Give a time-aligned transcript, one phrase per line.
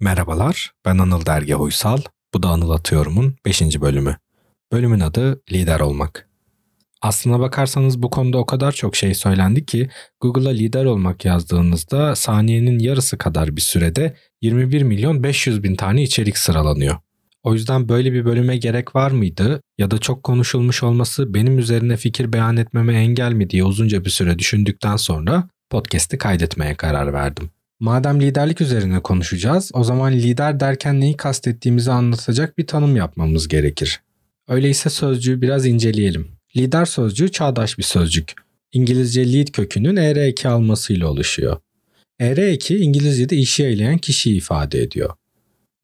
[0.00, 1.98] Merhabalar, ben Anıl Derge Huysal.
[2.34, 3.80] Bu da Anıl Atıyorum'un 5.
[3.80, 4.16] bölümü.
[4.72, 6.28] Bölümün adı Lider Olmak.
[7.02, 9.88] Aslına bakarsanız bu konuda o kadar çok şey söylendi ki
[10.20, 16.38] Google'a lider olmak yazdığınızda saniyenin yarısı kadar bir sürede 21 milyon 500 bin tane içerik
[16.38, 16.96] sıralanıyor.
[17.42, 21.96] O yüzden böyle bir bölüme gerek var mıydı ya da çok konuşulmuş olması benim üzerine
[21.96, 27.50] fikir beyan etmeme engel mi diye uzunca bir süre düşündükten sonra podcast'i kaydetmeye karar verdim.
[27.80, 34.00] Madem liderlik üzerine konuşacağız, o zaman lider derken neyi kastettiğimizi anlatacak bir tanım yapmamız gerekir.
[34.48, 36.28] Öyleyse sözcüğü biraz inceleyelim.
[36.56, 38.32] Lider sözcüğü çağdaş bir sözcük.
[38.72, 41.56] İngilizce lead kökünün er eki almasıyla oluşuyor.
[42.18, 45.14] Er eki İngilizce'de işi eyleyen kişiyi ifade ediyor.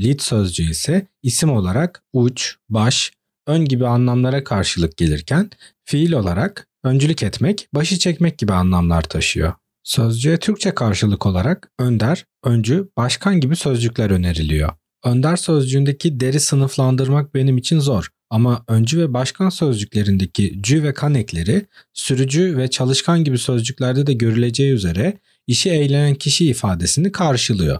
[0.00, 3.12] Lead sözcüğü ise isim olarak uç, baş,
[3.46, 5.50] ön gibi anlamlara karşılık gelirken
[5.84, 9.52] fiil olarak öncülük etmek, başı çekmek gibi anlamlar taşıyor.
[9.90, 14.72] Sözcüğe Türkçe karşılık olarak önder, öncü, başkan gibi sözcükler öneriliyor.
[15.04, 21.14] Önder sözcüğündeki deri sınıflandırmak benim için zor ama öncü ve başkan sözcüklerindeki cü ve kan
[21.14, 27.78] ekleri sürücü ve çalışkan gibi sözcüklerde de görüleceği üzere işi eğlenen kişi ifadesini karşılıyor.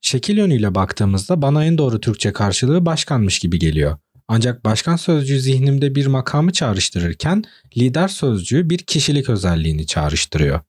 [0.00, 3.98] Şekil yönüyle baktığımızda bana en doğru Türkçe karşılığı başkanmış gibi geliyor.
[4.28, 7.44] Ancak başkan sözcüğü zihnimde bir makamı çağrıştırırken
[7.76, 10.60] lider sözcüğü bir kişilik özelliğini çağrıştırıyor.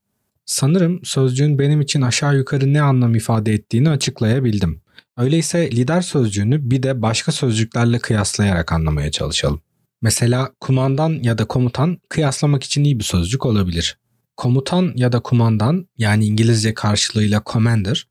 [0.50, 4.82] Sanırım sözcüğün benim için aşağı yukarı ne anlam ifade ettiğini açıklayabildim.
[5.18, 9.62] Öyleyse lider sözcüğünü bir de başka sözcüklerle kıyaslayarak anlamaya çalışalım.
[10.02, 13.98] Mesela kumandan ya da komutan kıyaslamak için iyi bir sözcük olabilir.
[14.38, 18.08] Komutan ya da kumandan yani İngilizce karşılığıyla commander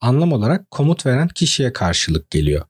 [0.00, 2.64] anlam olarak komut veren kişiye karşılık geliyor.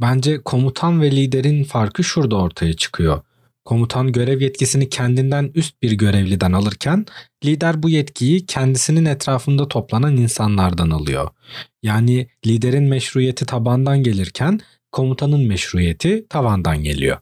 [0.00, 3.22] Bence komutan ve liderin farkı şurada ortaya çıkıyor.
[3.64, 7.06] Komutan görev yetkisini kendinden üst bir görevliden alırken
[7.44, 11.28] lider bu yetkiyi kendisinin etrafında toplanan insanlardan alıyor.
[11.82, 14.60] Yani liderin meşruiyeti tabandan gelirken
[14.92, 17.16] komutanın meşruiyeti tavandan geliyor.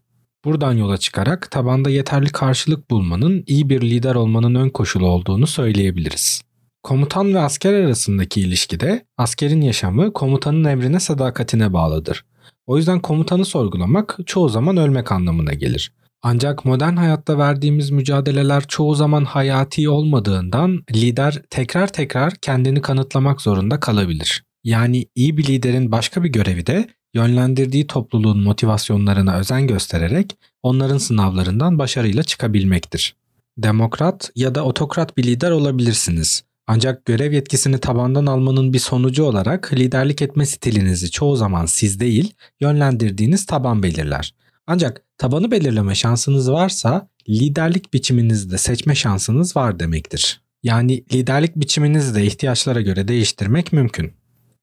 [0.45, 6.43] Buradan yola çıkarak tabanda yeterli karşılık bulmanın iyi bir lider olmanın ön koşulu olduğunu söyleyebiliriz.
[6.83, 12.25] Komutan ve asker arasındaki ilişkide askerin yaşamı komutanın emrine sadakatine bağlıdır.
[12.67, 15.93] O yüzden komutanı sorgulamak çoğu zaman ölmek anlamına gelir.
[16.23, 23.81] Ancak modern hayatta verdiğimiz mücadeleler çoğu zaman hayati olmadığından lider tekrar tekrar kendini kanıtlamak zorunda
[23.81, 24.45] kalabilir.
[24.65, 31.79] Yani iyi bir liderin başka bir görevi de yönlendirdiği topluluğun motivasyonlarına özen göstererek onların sınavlarından
[31.79, 33.17] başarıyla çıkabilmektir.
[33.59, 36.43] Demokrat ya da otokrat bir lider olabilirsiniz.
[36.67, 42.35] Ancak görev yetkisini tabandan almanın bir sonucu olarak liderlik etme stilinizi çoğu zaman siz değil,
[42.61, 44.35] yönlendirdiğiniz taban belirler.
[44.67, 50.41] Ancak tabanı belirleme şansınız varsa liderlik biçiminizi de seçme şansınız var demektir.
[50.63, 54.13] Yani liderlik biçiminizi de ihtiyaçlara göre değiştirmek mümkün.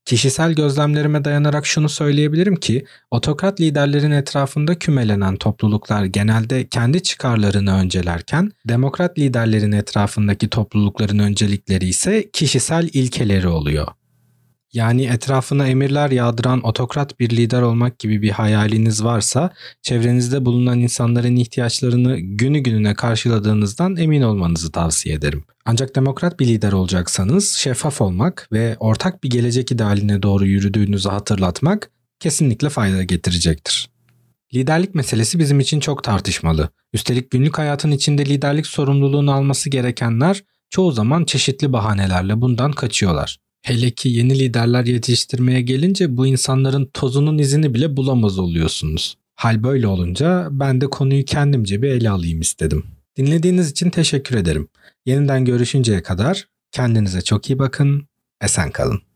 [0.06, 8.52] Kişisel gözlemlerime dayanarak şunu söyleyebilirim ki otokrat liderlerin etrafında kümelenen topluluklar genelde kendi çıkarlarını öncelerken
[8.66, 13.88] demokrat liderlerin etrafındaki toplulukların öncelikleri ise kişisel ilkeleri oluyor.
[14.78, 19.50] Yani etrafına emirler yağdıran otokrat bir lider olmak gibi bir hayaliniz varsa
[19.82, 25.44] çevrenizde bulunan insanların ihtiyaçlarını günü gününe karşıladığınızdan emin olmanızı tavsiye ederim.
[25.66, 31.92] Ancak demokrat bir lider olacaksanız şeffaf olmak ve ortak bir gelecek idealine doğru yürüdüğünüzü hatırlatmak
[32.20, 33.90] kesinlikle fayda getirecektir.
[34.54, 36.70] Liderlik meselesi bizim için çok tartışmalı.
[36.94, 43.47] Üstelik günlük hayatın içinde liderlik sorumluluğunu alması gerekenler çoğu zaman çeşitli bahanelerle bundan kaçıyorlar.
[43.62, 49.18] Hele ki yeni liderler yetiştirmeye gelince bu insanların tozunun izini bile bulamaz oluyorsunuz.
[49.36, 52.84] Hal böyle olunca ben de konuyu kendimce bir ele alayım istedim.
[53.18, 54.68] Dinlediğiniz için teşekkür ederim.
[55.06, 58.08] Yeniden görüşünceye kadar kendinize çok iyi bakın,
[58.42, 59.07] esen kalın.